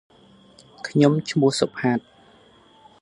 [0.87, 1.99] ខ្ញុំឈ្មោះសុផាត